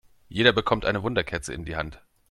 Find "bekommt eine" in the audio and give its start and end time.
0.51-1.03